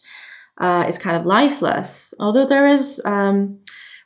[0.59, 2.15] uh, is kind of lifeless.
[2.21, 3.59] Although there is, um,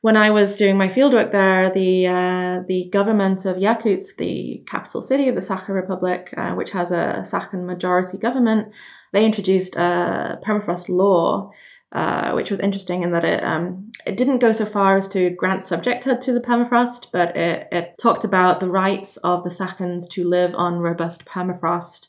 [0.07, 5.03] when I was doing my fieldwork there, the uh, the government of Yakutsk, the capital
[5.03, 8.73] city of the Sakha Republic, uh, which has a Sakhan majority government,
[9.12, 11.51] they introduced a permafrost law
[11.92, 15.31] uh, which was interesting in that it um, it didn't go so far as to
[15.31, 20.09] grant subjecthood to the permafrost, but it, it talked about the rights of the Sakhans
[20.11, 22.09] to live on robust permafrost.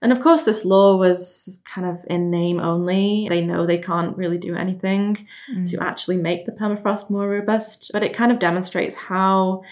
[0.00, 3.26] And of course, this law was kind of in name only.
[3.28, 5.70] They know they can't really do anything mm.
[5.70, 9.62] to actually make the permafrost more robust, but it kind of demonstrates how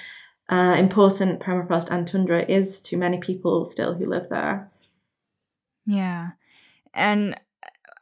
[0.48, 4.68] uh, important permafrost and tundra is to many people still who live there.
[5.86, 6.30] Yeah.
[6.92, 7.38] And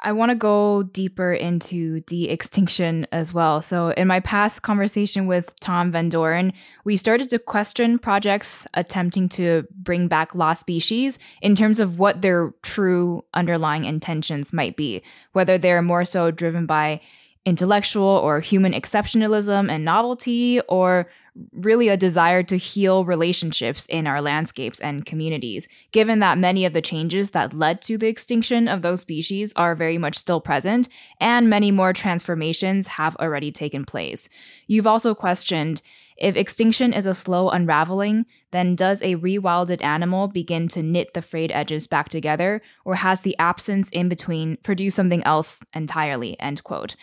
[0.01, 3.63] I want to go deeper into de extinction as well.
[3.63, 6.53] So, in my past conversation with Thom van Dooren,
[6.85, 12.23] we started to question projects attempting to bring back lost species in terms of what
[12.23, 15.03] their true underlying intentions might be,
[15.33, 17.01] whether they're more so driven by
[17.45, 21.09] intellectual or human exceptionalism and novelty, or
[21.53, 26.73] really a desire to heal relationships in our landscapes and communities, given that many of
[26.73, 30.89] the changes that led to the extinction of those species are very much still present,
[31.21, 34.29] and many more transformations have already taken place.
[34.67, 35.83] You've also questioned
[36.17, 41.23] if extinction is a slow unraveling, then does a rewilded animal begin to knit the
[41.23, 46.39] frayed edges back together, or has the absence in between produced something else entirely?
[46.39, 46.95] End quote.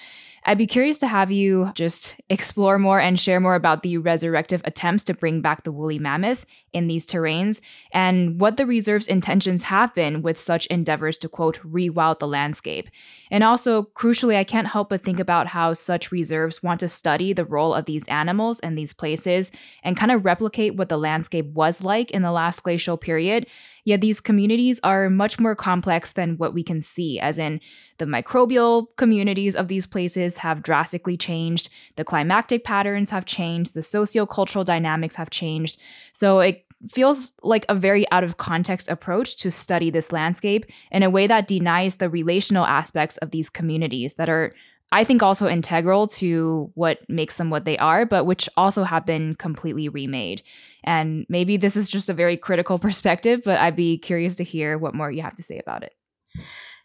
[0.43, 4.61] I'd be curious to have you just explore more and share more about the resurrective
[4.65, 7.61] attempts to bring back the woolly mammoth in these terrains
[7.93, 12.89] and what the reserve's intentions have been with such endeavors to quote rewild the landscape.
[13.29, 17.33] And also, crucially, I can't help but think about how such reserves want to study
[17.33, 19.51] the role of these animals and these places
[19.83, 23.45] and kind of replicate what the landscape was like in the last glacial period
[23.83, 27.59] Yet these communities are much more complex than what we can see, as in
[27.97, 33.81] the microbial communities of these places have drastically changed, the climatic patterns have changed, the
[33.81, 35.79] sociocultural dynamics have changed.
[36.13, 41.03] So it feels like a very out of context approach to study this landscape in
[41.03, 44.53] a way that denies the relational aspects of these communities that are
[44.91, 49.05] I think also integral to what makes them what they are, but which also have
[49.05, 50.41] been completely remade.
[50.83, 54.77] And maybe this is just a very critical perspective, but I'd be curious to hear
[54.77, 55.93] what more you have to say about it.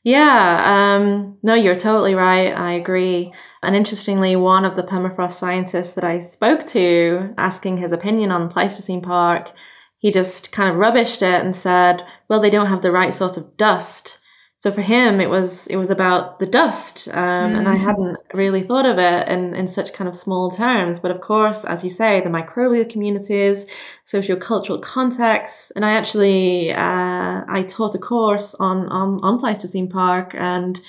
[0.04, 2.52] Yeah, um, no, you're totally right.
[2.52, 3.32] I agree.
[3.60, 8.48] And interestingly, one of the permafrost scientists that I spoke to, asking his opinion on
[8.48, 9.50] Pleistocene Park,
[9.98, 13.36] he just kind of rubbished it and said, well, they don't have the right sort
[13.36, 14.20] of dust
[14.58, 17.14] So for him, it was it was about the dust, um,
[17.52, 17.58] mm.
[17.58, 17.84] and I mm.
[17.84, 20.98] hadn't really thought of it in, in such kind of small terms.
[20.98, 23.66] But of course, as you say, the microbial communities,
[24.04, 30.34] socio-cultural contexts, and I actually uh, I taught a course on on on Pleistocene Park,
[30.34, 30.80] and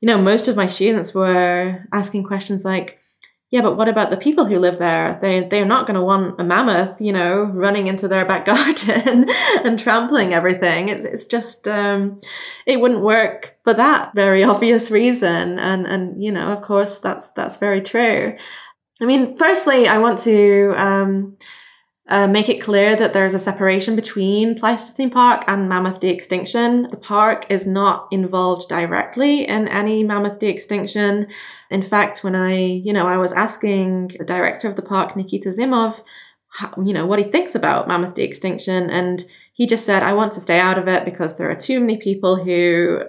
[0.00, 3.00] you know most of my students were asking questions like
[3.50, 5.18] yeah, but what about the people who live there?
[5.20, 9.28] They they're not going to want a mammoth, you know, running into their back garden
[9.64, 10.88] and trampling everything.
[10.88, 12.20] It's it's just um,
[12.64, 17.28] it wouldn't work for that very obvious reason, and and you know, of course, that's
[17.30, 18.36] that's very true.
[19.00, 21.36] I mean, firstly, I want to um,
[22.10, 26.88] uh, make it clear that there's a separation between Pleistocene Park and mammoth de-extinction.
[26.90, 31.28] The park is not involved directly in any mammoth de-extinction.
[31.70, 35.50] In fact, when I, you know, I was asking the director of the park, Nikita
[35.50, 36.02] Zimov,
[36.48, 40.32] how, you know, what he thinks about mammoth de-extinction, and he just said, "I want
[40.32, 43.04] to stay out of it because there are too many people who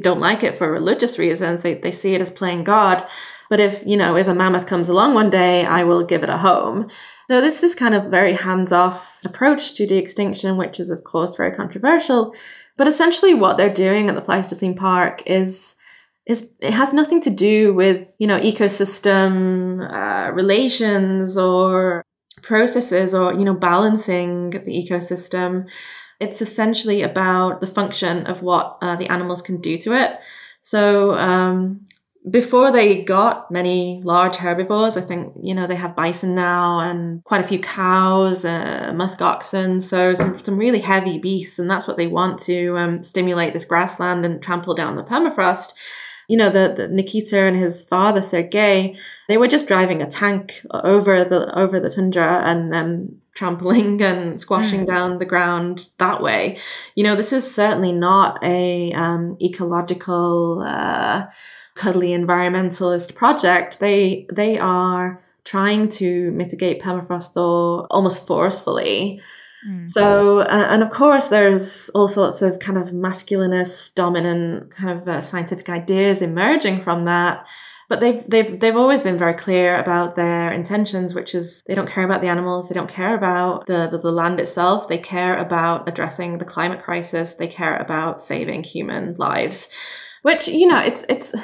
[0.00, 1.62] don't like it for religious reasons.
[1.62, 3.06] They they see it as playing God."
[3.50, 6.28] But if, you know, if a mammoth comes along one day, I will give it
[6.28, 6.90] a home.
[7.28, 11.54] So this is kind of very hands-off approach to de-extinction, which is of course very
[11.54, 12.34] controversial.
[12.78, 15.76] But essentially what they're doing at the Pleistocene Park is
[16.24, 22.04] is it has nothing to do with, you know, ecosystem uh, relations or
[22.42, 25.68] processes or, you know, balancing the ecosystem.
[26.20, 30.18] It's essentially about the function of what uh, the animals can do to it.
[30.60, 31.84] So um,
[32.30, 37.22] before they got many large herbivores, I think, you know, they have bison now and
[37.24, 41.86] quite a few cows, uh, musk oxen, so some, some really heavy beasts, and that's
[41.86, 45.74] what they want to um, stimulate this grassland and trample down the permafrost.
[46.28, 48.96] You know, the, the Nikita and his father, Sergei,
[49.28, 54.40] they were just driving a tank over the over the tundra and um, trampling and
[54.40, 54.86] squashing mm.
[54.86, 56.58] down the ground that way.
[56.94, 61.26] You know, this is certainly not a um, ecological uh,
[61.78, 69.22] cuddly environmentalist project, they they are trying to mitigate permafrost thaw almost forcefully.
[69.66, 69.88] Mm.
[69.88, 75.08] So, uh, and of course, there's all sorts of kind of masculinist, dominant kind of
[75.08, 77.46] uh, scientific ideas emerging from that.
[77.88, 81.88] But they've, they've, they've always been very clear about their intentions, which is they don't
[81.88, 82.68] care about the animals.
[82.68, 84.88] They don't care about the, the, the land itself.
[84.88, 87.34] They care about addressing the climate crisis.
[87.34, 89.70] They care about saving human lives
[90.22, 91.34] which you know it's it's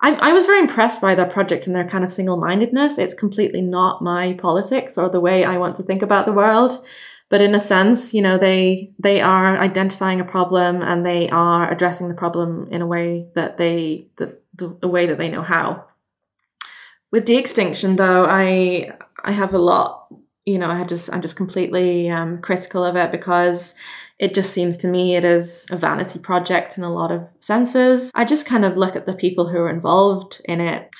[0.00, 2.98] I, I was very impressed by their project and their kind of single-mindedness.
[2.98, 6.84] It's completely not my politics or the way i want to think about the world.
[7.30, 11.70] But in a sense you know they they are identifying a problem and they are
[11.70, 15.84] addressing the problem in a way that they the, the, way that they know how.
[17.10, 18.90] With de-extinction though i
[19.24, 20.08] i have a lot
[20.48, 23.74] you know i just i'm just completely um, critical of it because
[24.18, 28.10] it just seems to me it is a vanity project in a lot of senses.
[28.14, 30.94] I just kind of look at the people who are involved in it.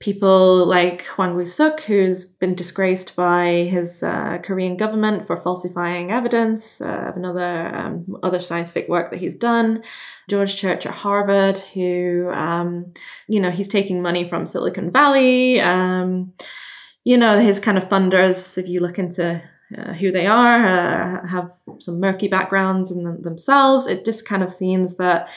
[0.00, 6.80] People like Hwang Woo-suk, who's been disgraced by his uh, Korean government for falsifying evidence
[6.80, 9.82] uh, of another um, other scientific work that he's done.
[10.28, 12.92] George Church at Harvard, who um,
[13.28, 15.60] you know he's taking money from Silicon Valley.
[15.60, 16.34] Um,
[17.04, 18.58] you know his kind of funders.
[18.58, 19.42] If you look into
[19.76, 21.50] uh, who they are, uh, have
[21.80, 23.86] some murky backgrounds in them themselves.
[23.86, 25.28] It just kind of seems that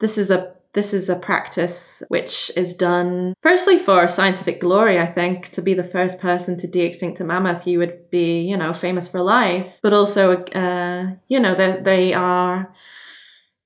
[0.00, 5.06] this is a this is a practice which is done firstly for scientific glory, I
[5.06, 5.50] think.
[5.50, 9.08] To be the first person to de-extinct a mammoth, you would be, you know, famous
[9.08, 9.80] for life.
[9.82, 12.72] But also, uh, you know, they, they are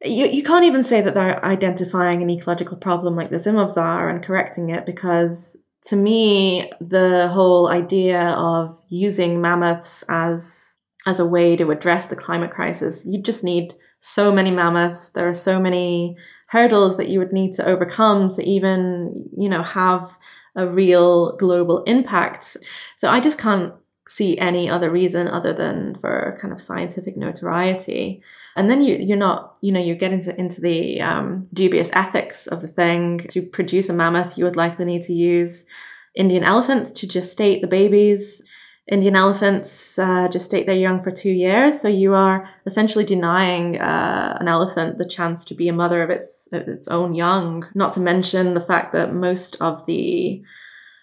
[0.05, 4.09] you, you can't even say that they're identifying an ecological problem like the Zimovs are
[4.09, 5.57] and correcting it because
[5.87, 12.17] to me, the whole idea of using mammoths as as a way to address the
[12.17, 15.11] climate crisis, you just need so many mammoths.
[15.11, 16.17] There are so many
[16.49, 20.19] hurdles that you would need to overcome to even, you know, have
[20.57, 22.57] a real global impact.
[22.97, 23.75] So I just can't
[24.07, 28.23] see any other reason other than for kind of scientific notoriety
[28.57, 32.47] and then you you're not you know you get into into the um, dubious ethics
[32.47, 33.19] of the thing.
[33.31, 35.67] To produce a mammoth you would likely need to use
[36.15, 38.43] indian elephants to gestate the babies.
[38.87, 41.81] Indian elephants uh, gestate their young for two years.
[41.81, 46.11] So you are essentially denying uh, an elephant the chance to be a mother of
[46.11, 47.67] its of its own young.
[47.75, 50.43] Not to mention the fact that most of the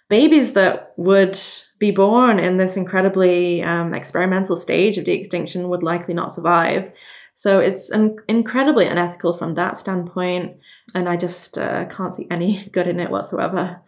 [0.10, 1.40] babies that would
[1.80, 6.92] be born in this incredibly um, experimental stage of de-extinction would likely not survive
[7.42, 10.58] so it's an incredibly unethical from that standpoint.
[10.94, 13.82] And I just uh, can't see any good in it whatsoever.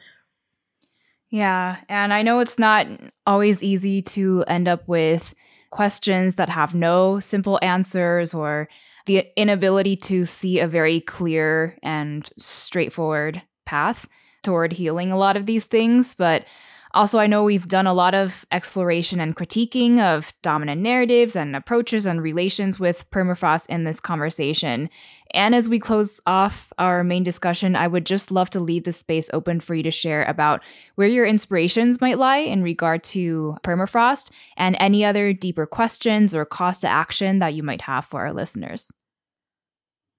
[1.30, 1.78] Yeah.
[1.88, 2.88] And I know it's not
[3.28, 5.36] always easy to end up with
[5.70, 8.70] questions that have no simple answers or
[9.06, 14.10] the inability to see a very clear and straightforward path
[14.42, 16.16] toward healing a lot of these things.
[16.16, 16.46] But
[16.94, 21.56] also, I know we've done a lot of exploration and critiquing of dominant narratives and
[21.56, 24.90] approaches and relations with permafrost in this conversation.
[25.32, 28.94] And as we close off our main discussion, I would just love to leave the
[28.94, 30.64] space open for you to share about
[30.96, 36.46] where your inspirations might lie in regard to permafrost and any other deeper questions or
[36.46, 38.92] calls to action that you might have for our listeners.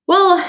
[0.06, 0.44] Well,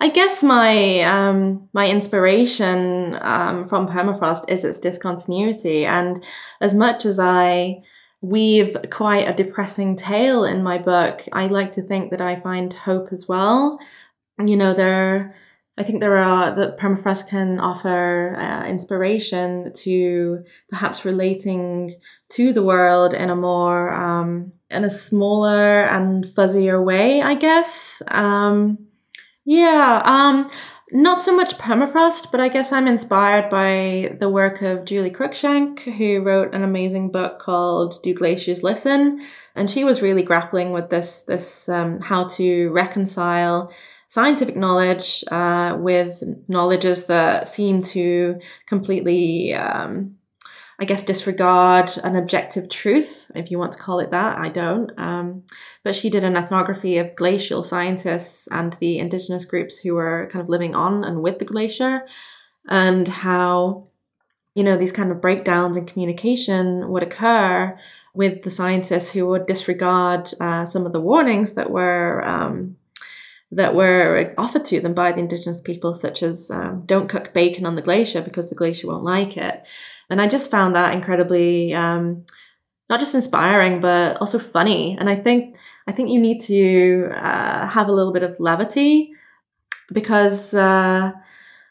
[0.00, 6.24] I guess my um, my inspiration um, from permafrost is its discontinuity, and
[6.60, 7.82] as much as I
[8.22, 12.72] weave quite a depressing tale in my book, I like to think that I find
[12.72, 13.78] hope as well.
[14.38, 15.36] You know, there,
[15.78, 21.96] I think there are that permafrost can offer uh, inspiration to perhaps relating
[22.30, 28.02] to the world in a more um, in a smaller and fuzzier way, I guess.
[28.08, 28.78] Um,
[29.44, 30.48] yeah, um,
[30.92, 35.80] not so much permafrost, but I guess I'm inspired by the work of Julie Cruikshank,
[35.80, 39.20] who wrote an amazing book called Do Glaciers Listen?
[39.54, 43.72] And she was really grappling with this, this um, how to reconcile
[44.08, 50.16] scientific knowledge uh, with knowledges that seem to completely um,
[50.80, 54.38] I guess, disregard an objective truth, if you want to call it that.
[54.38, 54.90] I don't.
[54.98, 55.42] Um,
[55.84, 60.42] but she did an ethnography of glacial scientists and the indigenous groups who were kind
[60.42, 62.06] of living on and with the glacier,
[62.66, 63.88] and how,
[64.54, 67.78] you know, these kind of breakdowns in communication would occur
[68.14, 72.76] with the scientists who would disregard uh, some of the warnings that were um,
[73.52, 77.66] that were offered to them by the indigenous people, such as um, don't cook bacon
[77.66, 79.66] on the glacier because the glacier won't like it.
[80.08, 82.24] And I just found that incredibly um,
[82.88, 84.96] not just inspiring, but also funny.
[84.98, 89.12] And I think I think you need to uh, have a little bit of levity
[89.92, 91.12] because uh,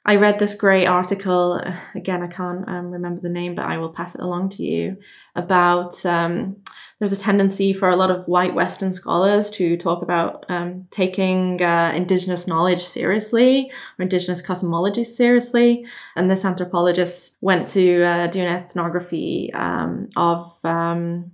[0.06, 1.62] I read this great article.
[1.96, 4.98] Again, I can't um, remember the name, but I will pass it along to you
[5.36, 6.58] about um,
[7.00, 11.62] there's a tendency for a lot of white Western scholars to talk about um, taking
[11.62, 15.86] uh, indigenous knowledge seriously or indigenous cosmology seriously.
[16.16, 21.32] And this anthropologist went to uh, do an ethnography um, of um,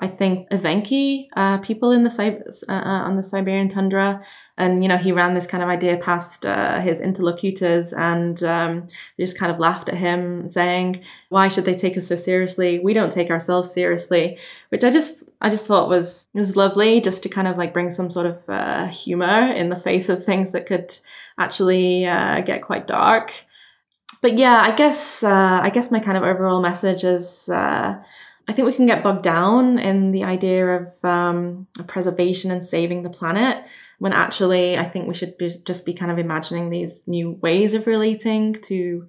[0.00, 4.22] I think Evenki uh, people in the uh, uh, on the Siberian tundra,
[4.56, 8.86] and you know he ran this kind of idea past uh, his interlocutors, and um,
[9.16, 12.78] they just kind of laughed at him, saying, "Why should they take us so seriously?
[12.78, 14.38] We don't take ourselves seriously."
[14.68, 17.90] Which I just I just thought was was lovely, just to kind of like bring
[17.90, 20.96] some sort of uh, humor in the face of things that could
[21.38, 23.32] actually uh, get quite dark.
[24.22, 27.48] But yeah, I guess I guess my kind of overall message is
[28.48, 33.02] I think we can get bogged down in the idea of um, preservation and saving
[33.02, 33.62] the planet
[33.98, 37.74] when actually I think we should be, just be kind of imagining these new ways
[37.74, 39.06] of relating to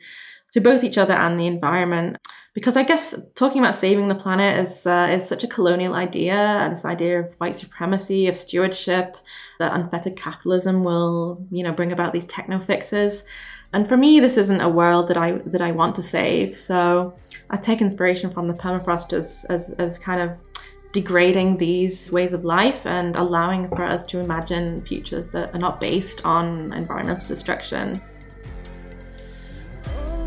[0.51, 2.17] to both each other and the environment.
[2.55, 6.35] Because I guess talking about saving the planet is uh, is such a colonial idea,
[6.35, 9.15] and this idea of white supremacy, of stewardship,
[9.59, 13.23] that unfettered capitalism will you know bring about these techno fixes.
[13.71, 16.57] And for me, this isn't a world that I that I want to save.
[16.57, 17.15] So
[17.49, 20.37] I take inspiration from the permafrost as, as, as kind of
[20.91, 25.79] degrading these ways of life and allowing for us to imagine futures that are not
[25.79, 28.01] based on environmental destruction.
[29.87, 30.19] Oh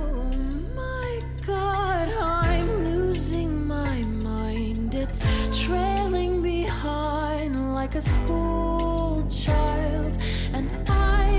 [7.95, 10.17] a school child,
[10.55, 11.32] and I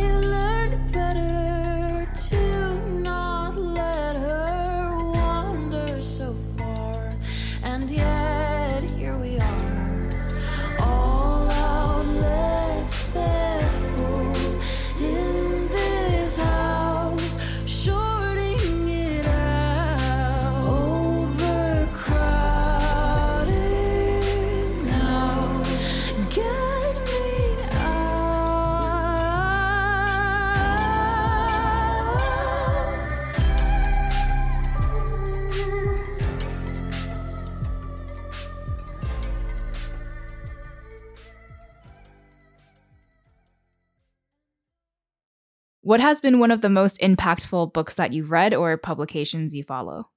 [45.94, 49.64] What has been one of the most impactful books that you've read or publications you
[49.64, 50.10] follow?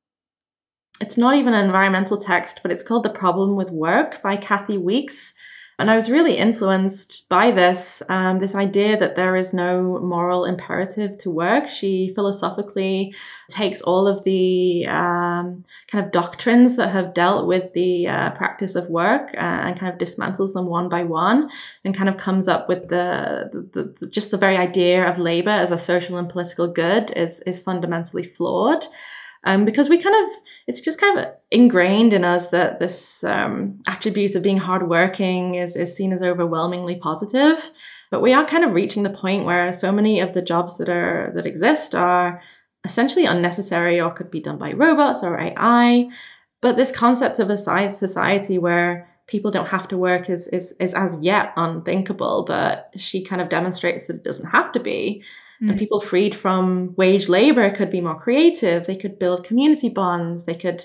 [1.03, 4.81] It's not even an environmental text, but it's called The Problem with Work by Kathi
[4.81, 5.35] Weeks.
[5.79, 10.47] And I was really influenced by this, um, this idea that there is no moral
[10.47, 11.69] imperative to work.
[11.69, 13.15] She philosophically
[13.51, 18.75] takes all of the um, kind of doctrines that have dealt with the uh, practice
[18.75, 21.51] of work uh, and kind of dismantles them one by one
[21.85, 25.51] and kind of comes up with the, the, the just the very idea of labor
[25.51, 28.87] as a social and political good is, is fundamentally flawed
[29.47, 33.81] um, because we kind of it's just kind of ingrained in us that this um,
[33.87, 37.71] attribute of being hardworking is is seen as overwhelmingly positive.
[38.11, 40.89] But we are kind of reaching the point where so many of the jobs that
[40.89, 42.43] are that exist are
[42.85, 46.09] essentially unnecessary or could be done by robots or AI.
[46.61, 50.95] But this concept of a society where people don't have to work is, is, is
[50.95, 55.23] as yet unthinkable, but she kind of demonstrates that it doesn't have to be.
[55.63, 55.71] Mm.
[55.71, 58.87] And people freed from wage labor could be more creative.
[58.87, 60.45] They could build community bonds.
[60.45, 60.85] They could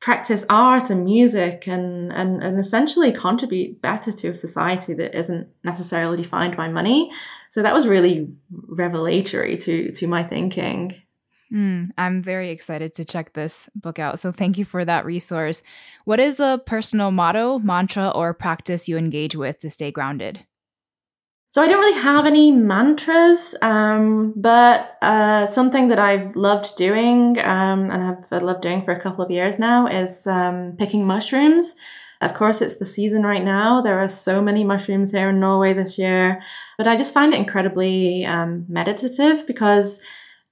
[0.00, 5.48] practice art and music and, and, and essentially contribute better to a society that isn't
[5.62, 7.10] necessarily defined by money.
[7.50, 10.94] So that was really revelatory to, to my thinking.
[11.52, 14.20] Mm, I'm very excited to check this book out.
[14.20, 15.62] So thank you for that resource.
[16.04, 20.46] What is a personal motto, mantra, or practice you engage with to stay grounded?
[21.52, 27.40] So I don't really have any mantras, um, but uh, something that I've loved doing
[27.40, 31.74] um, and have loved doing for a couple of years now is um, picking mushrooms.
[32.20, 33.80] Of course, it's the season right now.
[33.82, 36.40] There are so many mushrooms here in Norway this year,
[36.78, 40.00] but I just find it incredibly um, meditative because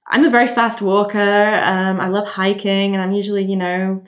[0.05, 1.53] I'm a very fast walker.
[1.63, 4.03] Um, I love hiking, and I'm usually, you know,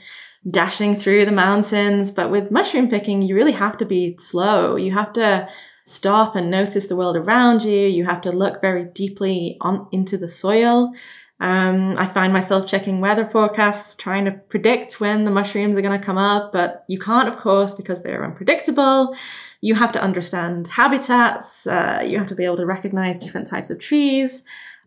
[0.45, 2.11] dashing through the mountains.
[2.11, 4.75] But with mushroom picking, you really have to be slow.
[4.75, 5.47] You have to
[5.91, 7.87] stop and notice the world around you.
[7.87, 10.93] You have to look very deeply on into the soil.
[11.41, 15.99] Um, I find myself checking weather forecasts, trying to predict when the mushrooms are going
[15.99, 19.15] to come up, but you can't, of course, because they're unpredictable.
[19.59, 21.65] You have to understand habitats.
[21.65, 24.43] Uh, you have to be able to recognize different types of trees.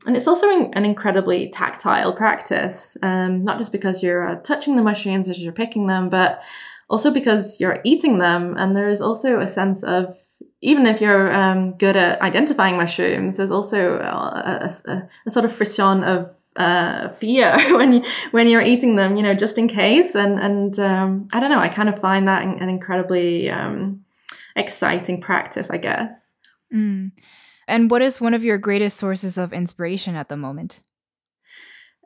[0.07, 4.83] And it's also an incredibly tactile practice, um, not just because you're uh, touching the
[4.83, 6.43] mushrooms as you're picking them, but
[6.89, 8.55] also because you're eating them.
[8.57, 10.17] And there is also a sense of
[10.65, 15.55] even if you're um, good at identifying mushrooms, there's also a, a, a sort of
[15.55, 20.15] frisson of uh, fear when you, when you're eating them, you know, just in case.
[20.15, 24.05] And and um, I don't know, I kind of find that an incredibly um,
[24.57, 26.33] exciting practice, I guess.
[26.75, 27.13] Mm.
[27.69, 30.81] And what is one of your greatest sources of inspiration at the moment?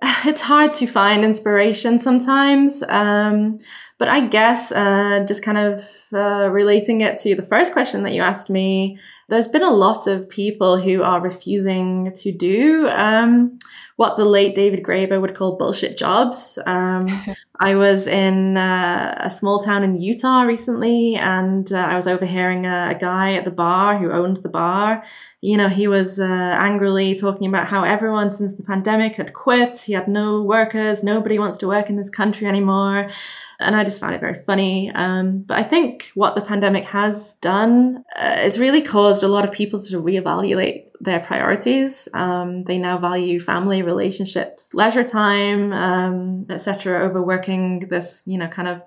[0.24, 2.82] It's hard to find inspiration sometimes.
[2.88, 3.58] Um,
[3.98, 8.12] but I guess uh, just kind of uh, relating it to the first question that
[8.12, 13.58] you asked me, there's been a lot of people who are refusing to do um,
[13.96, 16.58] what the late David Graeber would call bullshit jobs.
[16.64, 17.08] Um,
[17.60, 22.66] I was in uh, a small town in Utah recently, and uh, I was overhearing
[22.66, 25.02] a, a, guy at the bar who owned the bar.
[25.40, 29.78] You know, he was uh, angrily talking about how everyone since the pandemic had quit.
[29.78, 31.02] He had no workers.
[31.02, 33.10] Nobody wants to work in this country anymore
[33.60, 34.90] and I just found it very funny.
[34.94, 39.44] Um, but I think what the pandemic has done uh, is really caused a lot
[39.44, 42.08] of people to reevaluate their priorities.
[42.12, 48.48] Um, they now value family, relationships, leisure time, um, etc., over working this, you know,
[48.48, 48.82] kind of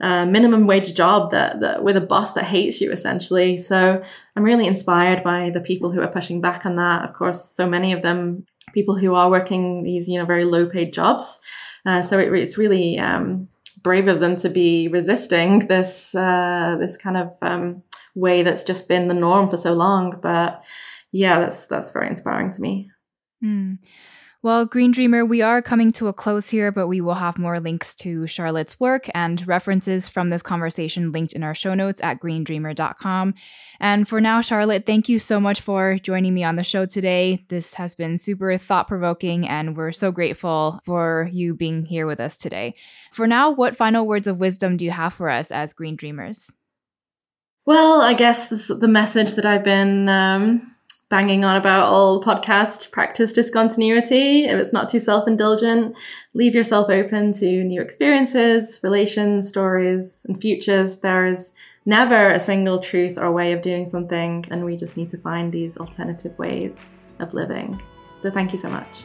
[0.00, 3.58] uh, minimum wage job that, that with a boss that hates you essentially.
[3.58, 4.02] So
[4.36, 7.08] I'm really inspired by the people who are pushing back on that.
[7.08, 10.66] Of course, so many of them people who are working these, you know, very low
[10.66, 11.40] paid jobs.
[11.84, 13.48] Uh, so it, it's really um,
[13.82, 17.82] brave of them to be resisting this uh, this kind of um,
[18.14, 20.18] way that's just been the norm for so long.
[20.22, 20.62] But
[21.12, 22.90] yeah, that's that's very inspiring to me.
[23.44, 23.78] Mm.
[24.40, 27.58] Well, Green Dreamer, we are coming to a close here, but we will have more
[27.58, 32.20] links to Charlotte's work and references from this conversation linked in our show notes at
[32.20, 33.34] greendreamer.com.
[33.80, 37.44] And for now, Charlotte, thank you so much for joining me on the show today.
[37.48, 42.20] This has been super thought provoking, and we're so grateful for you being here with
[42.20, 42.76] us today.
[43.10, 46.52] For now, what final words of wisdom do you have for us as Green Dreamers?
[47.66, 50.67] Well, I guess this, the message that I've been um,
[51.08, 54.44] banging on about all podcast practice discontinuity.
[54.44, 55.96] If it's not too self indulgent,
[56.34, 60.98] leave yourself open to new experiences, relations, stories, and futures.
[60.98, 61.54] There is
[61.86, 65.52] never a single truth or way of doing something, and we just need to find
[65.52, 66.84] these alternative ways
[67.18, 67.80] of living.
[68.20, 69.04] So, thank you so much.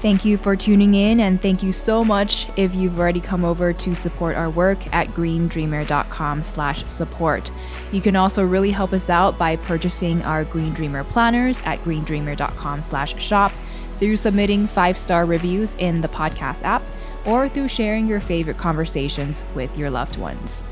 [0.00, 3.74] Thank you for tuning in, and thank you so much if you've already come over
[3.74, 7.50] to support our work at greendreamer.com/support.
[7.92, 13.52] You can also really help us out by purchasing our Green Dreamer planners at greendreamer.com/shop,
[13.98, 16.82] through submitting five-star reviews in the podcast app,
[17.26, 20.62] or through sharing your favorite conversations with your loved ones.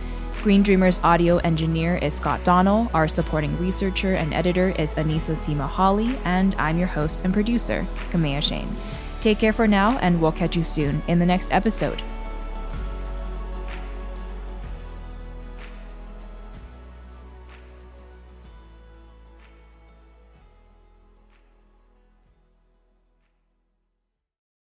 [0.42, 2.90] Green Dreamer's audio engineer is Scott Donnell.
[2.94, 7.86] Our supporting researcher and editor is Anisa Sima Holly, and I'm your host and producer,
[8.10, 8.74] Kaméa Chayne.
[9.20, 12.02] Take care for now, and we'll catch you soon in the next episode.